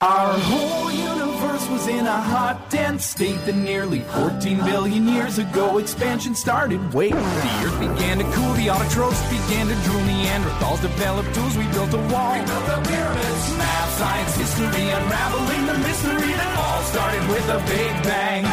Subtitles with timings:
[0.00, 5.78] Our whole universe was in a hot, dense state that nearly 14 billion years ago
[5.78, 6.78] expansion started.
[6.94, 11.66] Wait, the earth began to cool, the autotrophs began to drool, Neanderthals developed tools, we
[11.74, 12.30] built a wall.
[12.38, 13.44] We built the pyramids.
[13.58, 18.46] Math, science, history, unraveling the mystery that all started with a big bang.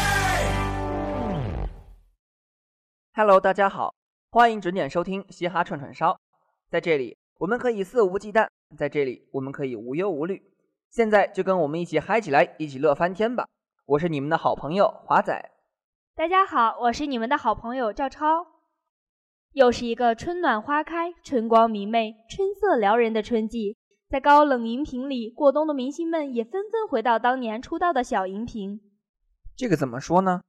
[3.14, 3.94] Hello，大家好，
[4.30, 6.18] 欢迎准点收听嘻哈串串烧。
[6.68, 10.42] 在这里，我们可以肆无忌惮；在这里，我们可以无忧无虑。
[10.90, 13.46] 现在就跟我们一起嗨起来，一起乐翻天吧！
[13.84, 15.50] 我是你们的好朋友华仔。
[16.14, 18.46] 大家好，我是你们的好朋友赵超。
[19.52, 23.76] 又是一个春暖花开、春光明媚、春色撩人的春季，
[24.08, 28.80] 在高冷荧屏里过冬的明星们也纷纷回到当年出道的小荧屏。
[29.54, 30.40] 这个怎么说呢？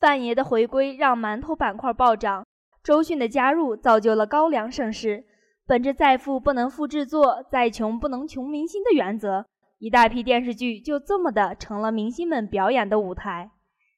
[0.00, 2.44] 范爷的回归让馒头板块暴涨，
[2.82, 5.24] 周迅的加入造就了高粱盛世。
[5.66, 9.46] 本着“再富不能富制作，再穷不能穷明星”的原则。
[9.78, 13.50] 一大批电视剧就这么的成了明星们表演的舞台。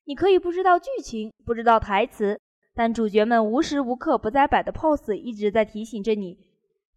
[0.07, 2.41] 你可以不知道剧情，不知道台词，
[2.75, 6.39] 但主角们无时无刻不在摆的 pose 一直在提醒着你，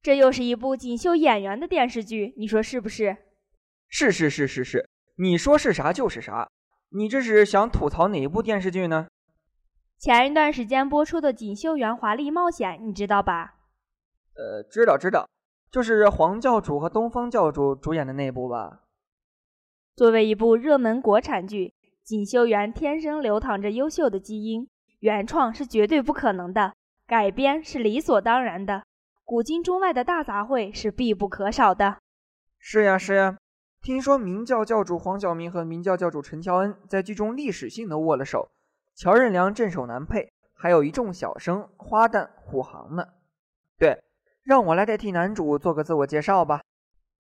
[0.01, 2.33] 这又是一部锦绣演员的电视剧。
[2.37, 3.17] 你说是不是？
[3.89, 6.49] 是是是是是，你说是啥就是啥。
[6.89, 9.07] 你这是想吐槽哪一部电视剧呢？
[9.97, 13.55] 前一段时间播出的《锦绣园华丽冒险》，你知道吧？
[14.37, 15.27] 呃，知道知道。
[15.69, 18.83] 就是黄教主和东方教主主演的那部吧。
[19.95, 21.67] 作为一部热门国产剧，
[22.03, 26.73] 《锦绣缘》天生流淌着优秀的基因，原创是绝对不可能的，
[27.05, 28.85] 改编是理所当然的，
[29.25, 31.97] 古今中外的大杂烩是必不可少的。
[32.57, 33.37] 是呀是呀，
[33.81, 38.49] 听说明教教主黄晓明和明教教主陈乔恩在剧中历史性的握了手，
[38.95, 43.05] 乔任梁镇守南配，还有一众小生花旦护航呢。
[43.77, 44.01] 对。
[44.47, 46.61] 让我来代替男主做个自我介绍吧。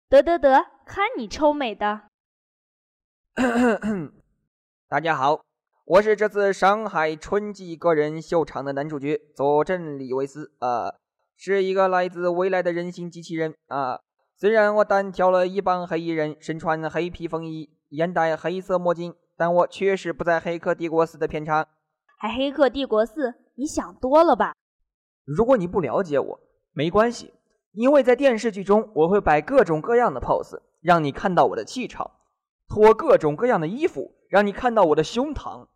[0.08, 2.00] 得得得，看你臭美的！
[4.90, 5.40] 大家好，
[5.84, 10.94] 我是这次上海春季个人秀场的男主角佐镇李维斯啊，
[11.36, 14.00] 是一个来自未来的人形机器人啊。
[14.36, 21.68] 虽然我单挑了一帮黑衣人，身穿黑皮风衣，眼戴黑色墨镜，但我确实不在《黑客帝国四》的片场。
[22.18, 23.28] 还《黑客帝国四》？
[23.54, 24.54] 你想多了吧？
[25.24, 26.40] 如果你不了解我。
[26.72, 27.32] 没关系，
[27.72, 32.10] 因为在电视剧中，我会摆各种各样的 pose，让你看到我的气场；
[32.68, 35.66] 脱各种各样的衣服，让你看到我的胸膛；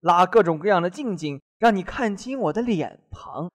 [0.00, 3.50] 拉各种各样的近景，让你看清我的脸庞。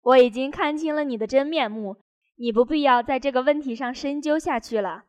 [0.00, 1.96] 我已经看清了你的真面目，
[2.36, 5.04] 你不必要在这个问题上深究下去了。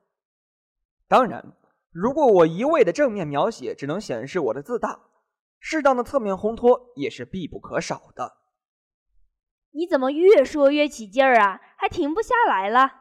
[1.08, 1.54] 当然，
[1.92, 5.00] 如果我一味的正面描写只能显示我的自大，
[5.60, 8.39] 适当的侧面烘托也是必不可少的。
[9.72, 11.62] 你怎么越说越起劲儿啊？
[11.78, 12.92] 还停不下来了？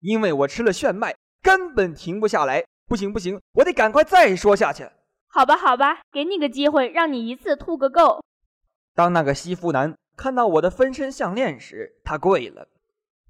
[0.00, 2.64] 因为我吃了炫迈，根本停不下来。
[2.86, 4.88] 不行不行，我得赶快再说下去。
[5.26, 8.22] 好吧好吧，给你个机会，让你一次吐个够。
[8.94, 12.68] 当那个西服男看到我的分身项链时，他跪了；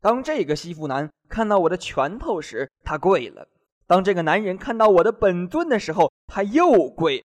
[0.03, 3.49] 当这个西服男看到我的拳头时，他跪了；
[3.87, 7.25] 当这个男人看到我的本尊的时候，他又跪。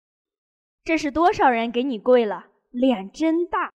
[0.82, 2.46] 这是多少人给你跪了？
[2.70, 3.70] 脸真大。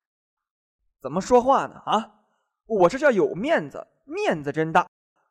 [1.02, 1.82] 怎么说话呢？
[1.86, 2.22] 啊，
[2.66, 4.88] 我这叫有面子，面子真大。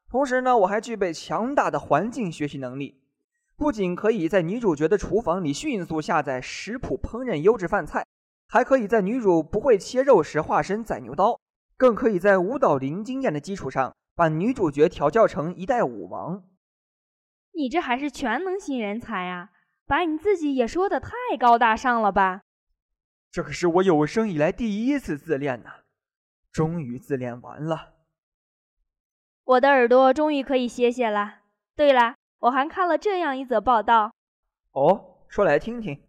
[0.08, 3.02] 同时呢，我还具备强大的环境学习能力，
[3.56, 8.06] 不仅可以在女主角的厨房里迅速下载食谱烹饪优质饭菜，
[8.48, 11.38] 还可以在女主不会切肉时化身宰牛刀，
[11.76, 16.42] 更可以在舞蹈零经验的基础上把女主角调教成一代舞王。
[17.52, 19.50] 你这还是全能型人才啊！
[19.86, 22.42] 把你自己也说的太高大上了吧？
[23.30, 25.70] 这可是我有生以来第一次自恋呐，
[26.50, 27.94] 终于自恋完了。
[29.44, 31.40] 我的耳朵终于可以歇歇了。
[31.76, 34.12] 对了，我还看了这样一则报道。
[34.72, 36.02] 哦，说来听听。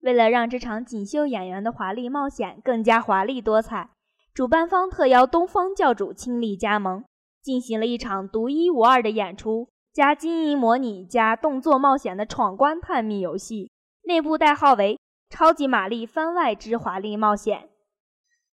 [0.00, 3.90] 为了让这场锦绣演员的华丽冒险更加华丽多彩，
[4.34, 7.04] 主办方特邀东方教主亲力加盟，
[7.42, 13.70] 进行了一场独一无二的演出，加经营模拟加动作冒险的闯关探秘游戏，
[14.04, 14.98] 内部代号为。
[15.38, 17.68] 超级玛丽番外之华丽冒险，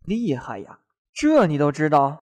[0.04, 0.78] 厉害呀！
[1.12, 2.22] 这你都知道？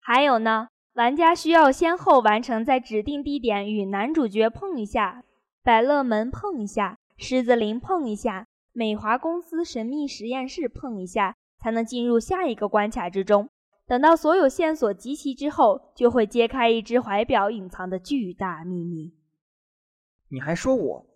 [0.00, 5.22] 还有呢，玩家需要先后完成在指定地点与男主角碰一下，
[5.62, 13.50] 百乐门碰一下，狮子林碰一下，美华公司神秘实验室碰一下，才能进入下一个关卡之中。
[13.86, 19.12] 等到所有线索集齐之后，就会揭开一只怀表隐藏的巨大秘密。
[20.30, 21.06] 你还说我？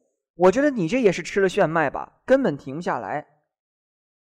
[0.43, 3.27] 我觉得你这也是吃了炫迈吧，根本停不下来。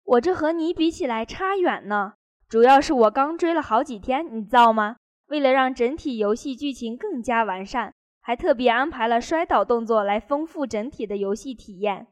[0.03, 2.15] 我这和你比起来差远呢，
[2.49, 4.97] 主要是我刚追了好几天，你造吗？
[5.29, 12.09] 为了让整体游戏剧情更加完善，还特别安排了摔倒动作来丰富整体的游戏体验。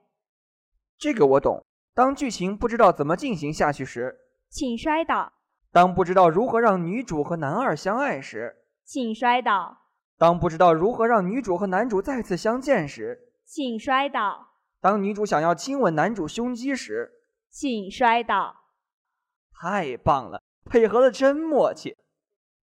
[0.96, 1.64] 这个我懂。
[1.92, 4.16] 当剧情不知道怎么进行下去时，
[4.48, 5.32] 请摔倒；
[5.72, 8.54] 当不知道如何让女主和男二相爱时，
[8.84, 9.78] 请摔倒；
[10.16, 17.10] 当不知道如何让女主和男主再次相见时，请摔倒；当女主想要亲吻男主胸肌时，
[17.48, 18.54] 请摔倒。
[19.50, 21.96] 太棒了，配合的真默契。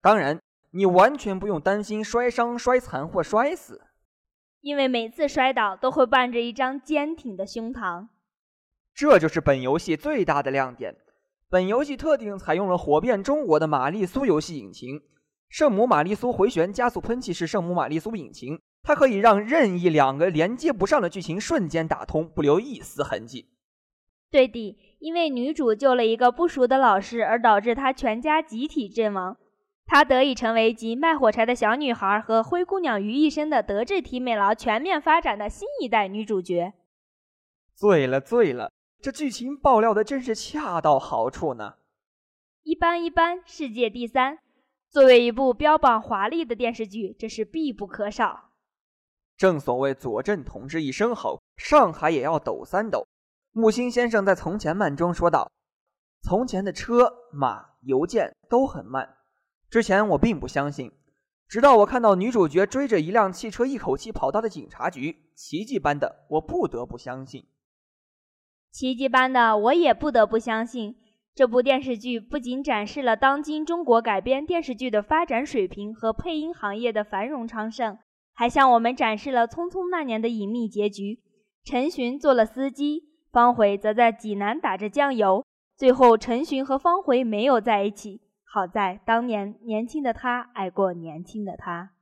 [0.03, 0.39] 当然，
[0.73, 3.81] 你完全不用担心摔伤、摔残或摔死，
[4.61, 8.09] 因为每次摔倒都会伴着一张坚挺的胸膛。
[8.95, 10.95] 这就是本游戏最大的亮点。
[11.49, 15.01] 本游戏特定采用了火遍中国的玛丽苏游戏引擎，
[15.49, 23.49] 圣母玛丽苏回旋加速喷气式圣母玛丽苏引擎，它可以让任意两个连接不上的剧情瞬间打通，不留一丝痕迹。
[24.31, 29.37] 对的，因为女主救了一个不熟的老师，而导致她全家集体阵亡。
[29.87, 36.75] 她得以成为集卖火柴的小女孩和灰姑娘于一身的德智体美劳全面发展的新一代女主角。
[37.75, 38.71] 醉了，醉了！
[39.01, 41.75] 这剧情爆料的真是恰到好处呢。
[42.63, 44.39] 一般一般，世界第三。
[44.89, 48.53] 作为一部标榜华丽的电视剧，这是必不可少。
[49.37, 53.07] 正所谓左镇同志一声吼，上海也要抖三抖。
[53.53, 55.51] 木心先生在《从前慢》中说道
[56.23, 59.17] ：“从前的车马邮件都很慢。”
[59.71, 60.93] 之前我并不相信，
[61.49, 67.47] 直到我看到女主角追着一辆汽车一口气跑到了警察局，奇迹般的，我不得不相信。
[68.71, 70.97] 奇迹般的，我也不得不相信，
[71.35, 77.99] 这部电视剧不仅展示了当今中国改编电视剧的发展水平和配音行业的繁荣昌盛，
[78.35, 81.23] 还向我们展示了《匆匆那年》的隐秘结局。
[81.65, 85.47] 陈寻做了司机，方茴则在济南打着酱油，
[85.77, 88.21] 最后陈寻和方茴没有在一起。
[88.45, 91.93] 好在当年年轻的他爱过年轻的他。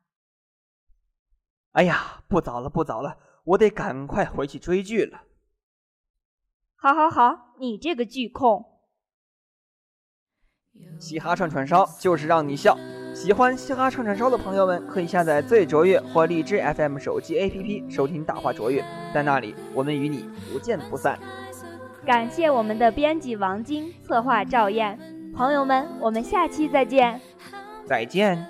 [1.70, 5.22] 哎呀，不早了，不早了，我得赶快回去追剧了。
[6.76, 8.64] 好，好，好，你这个剧控！
[10.98, 12.76] 嘻哈串串烧就是让你笑。
[13.14, 21.18] 喜欢嘻哈串串烧的朋友们，可以下载最卓越或荔枝 FM 手机 APP 收听大话卓越，在那里我们与你不见不散。
[22.04, 24.98] 感谢我们的编辑王晶，策划赵燕。
[25.36, 27.20] 朋友们，我们下期再见。
[27.86, 28.44] 再见。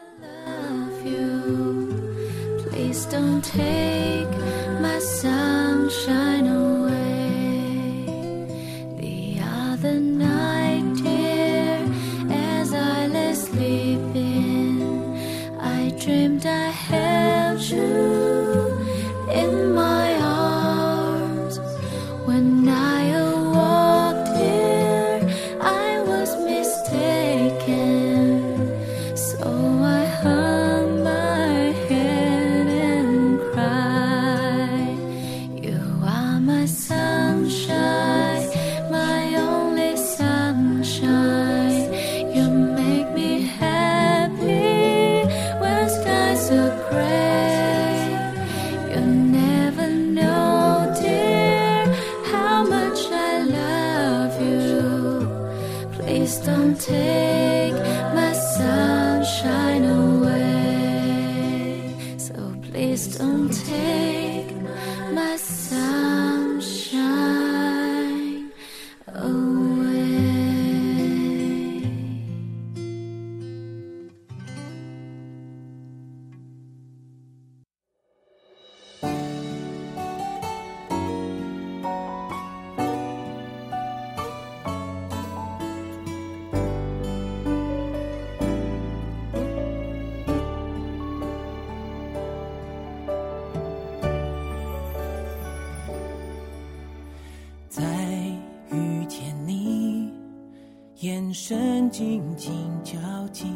[101.32, 102.52] 眼神紧紧
[102.84, 102.98] 交
[103.28, 103.46] 集，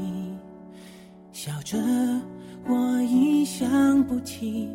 [1.30, 1.76] 笑着，
[2.66, 4.70] 我已想不起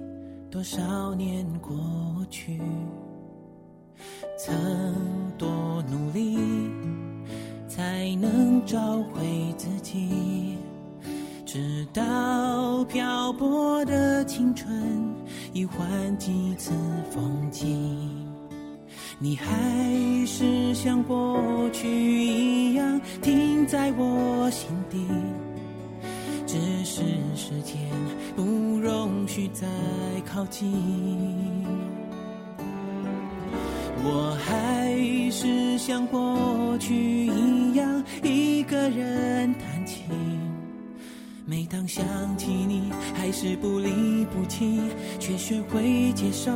[0.52, 1.76] 多少年过
[2.30, 2.62] 去，
[4.38, 4.54] 曾
[5.36, 6.38] 多努力
[7.68, 10.60] 才能找回自己，
[11.44, 14.72] 直到漂泊的青春
[15.54, 16.72] 已换几次
[17.10, 18.21] 风景。
[19.24, 19.46] 你还
[20.26, 25.06] 是像过去一样停在我心底，
[26.48, 27.04] 只是
[27.36, 27.78] 时间
[28.36, 28.44] 不
[28.80, 29.68] 容许再
[30.26, 30.74] 靠近。
[34.04, 34.92] 我还
[35.30, 40.04] 是像过去一样一个人弹琴，
[41.46, 42.06] 每当想
[42.38, 44.80] 起你，还是不离不弃，
[45.20, 46.52] 却学会接受。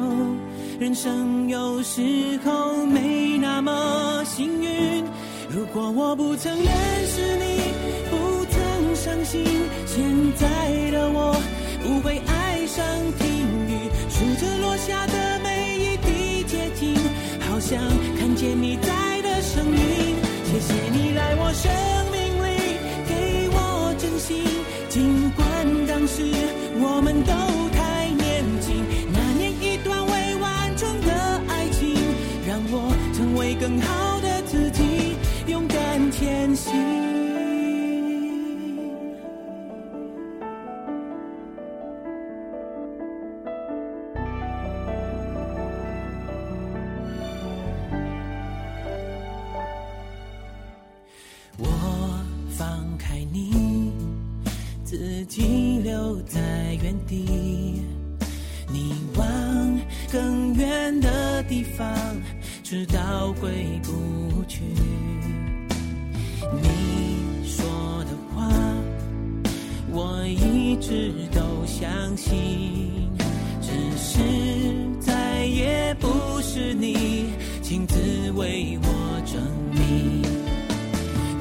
[0.79, 2.01] 人生有时
[2.45, 5.03] 候没那么幸运。
[5.49, 6.65] 如果我不曾认
[7.07, 7.61] 识你，
[8.09, 9.43] 不曾伤心，
[9.85, 10.03] 现
[10.35, 11.35] 在的我
[11.83, 12.85] 不会爱上
[13.17, 13.27] 听
[13.67, 16.95] 雨，数着落下的每一滴结晶，
[17.49, 17.79] 好像
[18.19, 20.15] 看见你在的声音。
[20.45, 21.71] 谢谢你来我生，
[24.89, 25.45] 尽管
[25.87, 26.23] 当时
[26.79, 27.64] 我们都
[61.77, 61.87] 方，
[62.63, 64.61] 直到回不去。
[66.61, 67.65] 你说
[68.05, 68.49] 的话，
[69.91, 73.09] 我一直都相信，
[73.61, 74.19] 只是
[74.99, 76.07] 再也不
[76.41, 79.41] 是你亲自为我证
[79.71, 80.23] 明。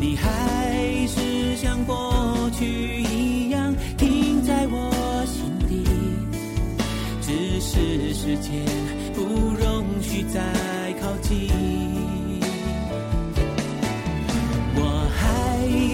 [0.00, 5.84] 你还是像过去一样停在我心底，
[7.22, 8.52] 只是时间
[10.32, 10.40] 再
[11.00, 11.50] 靠近。
[14.76, 14.80] 我
[15.16, 15.22] 还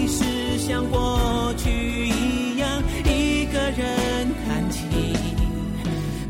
[0.09, 1.71] 是像过去
[2.09, 4.83] 一样一个人弹琴，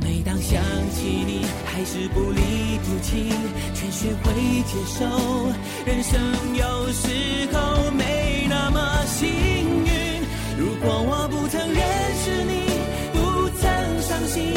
[0.02, 3.33] 每当想起你，还是不离不弃，
[3.75, 4.33] 却学会
[4.66, 5.04] 接受。
[5.85, 6.21] 人生
[6.54, 7.09] 有时
[7.52, 10.23] 候没那么幸运，
[10.59, 11.80] 如果我不曾认
[12.23, 12.52] 识你，
[13.12, 14.52] 不曾伤心，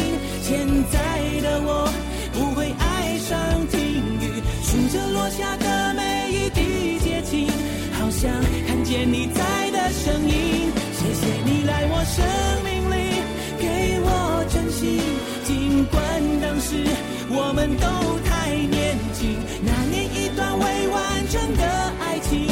[8.24, 8.32] 想
[8.66, 10.72] 看见你在的身影。
[10.94, 12.24] 谢谢你来我生
[12.64, 13.20] 命里，
[13.60, 15.02] 给我真心，
[15.44, 16.00] 尽管
[16.40, 16.88] 当时
[17.30, 17.86] 我们都
[18.24, 19.36] 太年轻。
[19.62, 21.64] 那年一段未完成的
[22.00, 22.48] 爱情，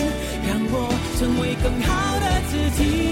[0.45, 3.10] 让我成为更好的自己。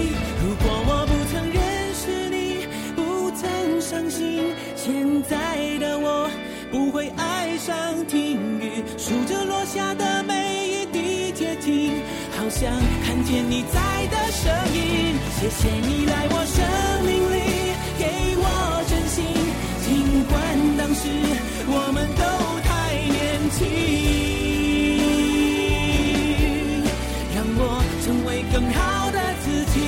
[13.30, 15.14] 见你在的声音。
[15.38, 16.58] 谢谢你来我生
[17.06, 17.38] 命里，
[17.96, 18.04] 给
[18.36, 18.44] 我
[18.90, 19.24] 真心，
[19.84, 19.88] 尽
[20.24, 20.34] 管
[20.76, 21.00] 当时
[21.68, 22.22] 我们都
[22.66, 22.68] 太
[23.06, 23.18] 年
[23.54, 23.58] 轻，
[27.36, 27.60] 让我
[28.04, 28.78] 成为更好
[29.12, 29.78] 的自己，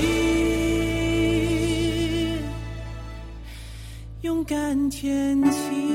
[4.22, 5.02] 勇敢前
[5.50, 5.91] 行。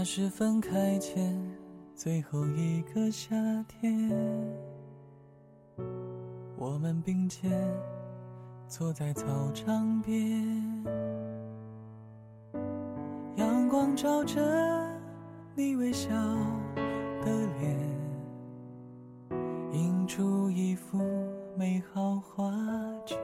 [0.00, 1.38] 那是分开前
[1.94, 3.36] 最后一个夏
[3.68, 4.10] 天，
[6.56, 7.50] 我们并肩
[8.66, 10.82] 坐在操场边，
[13.36, 14.40] 阳光照着
[15.54, 16.08] 你微笑
[17.22, 17.78] 的脸，
[19.74, 20.98] 映出一幅
[21.58, 22.50] 美好画
[23.04, 23.18] 卷。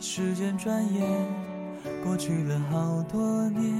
[0.00, 1.49] 时间转眼。
[2.04, 3.20] 过去了好多
[3.50, 3.72] 年，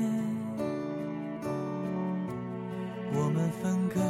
[3.12, 4.00] 我们分隔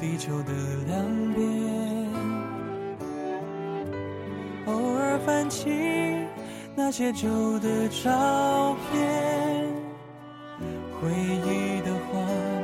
[0.00, 0.52] 地球的
[0.86, 1.44] 两边，
[4.66, 5.68] 偶尔翻起
[6.74, 7.28] 那些旧
[7.60, 9.66] 的照片，
[11.00, 12.18] 回忆的画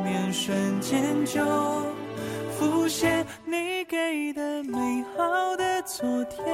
[0.04, 1.42] 面瞬间就
[2.58, 6.44] 浮现，你给的美好的昨天，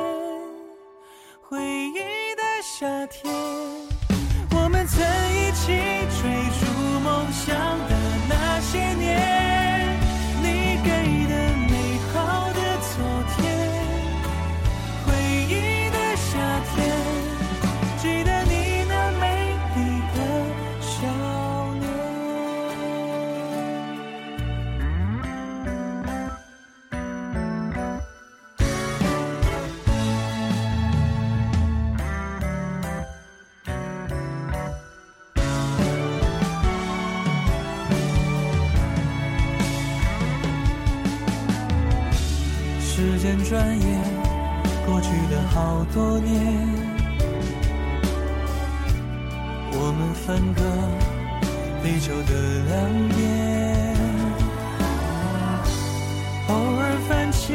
[57.33, 57.53] 起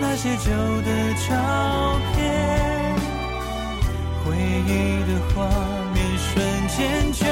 [0.00, 0.50] 那些旧
[0.82, 1.30] 的照
[2.14, 2.22] 片，
[4.24, 4.68] 回忆
[5.06, 5.46] 的画
[5.94, 6.32] 面瞬
[6.76, 7.24] 间就。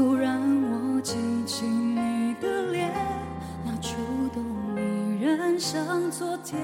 [0.00, 2.90] 突然我记起你的脸，
[3.62, 3.98] 那触
[4.32, 4.42] 动
[4.74, 6.58] 依然像昨天，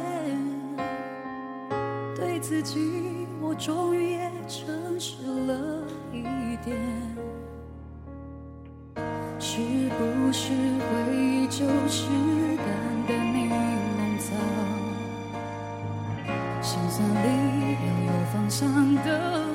[2.16, 6.22] 对自己，我终于也诚实了一
[6.64, 6.78] 点，
[9.38, 9.60] 是
[9.98, 12.08] 不是回忆就是
[12.56, 12.66] 淡
[13.06, 14.32] 淡你弄脏，
[16.62, 19.45] 心酸里要有方向的。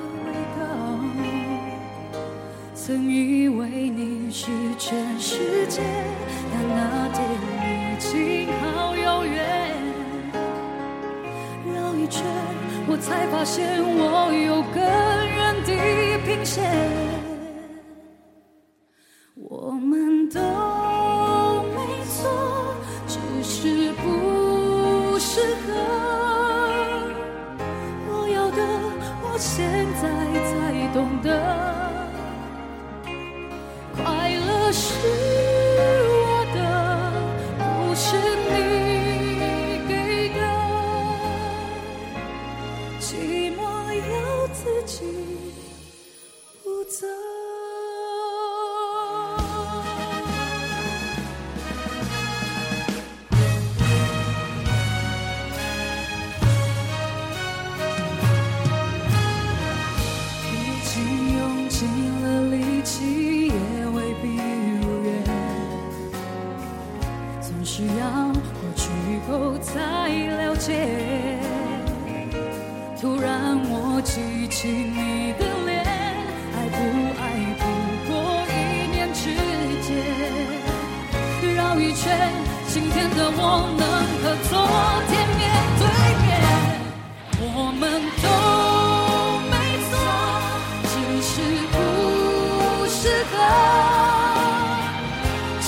[2.91, 5.81] 曾以为你是全世界
[6.51, 7.23] 但那天
[7.63, 9.71] 已经好遥远。
[11.73, 12.25] 绕一圈
[12.89, 17.30] 我才发现我有更远地平线。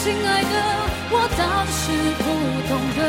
[0.04, 0.50] 亲爱的，
[1.12, 1.82] 我当时
[2.20, 2.24] 不
[2.68, 3.00] 懂得，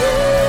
[0.00, 0.39] see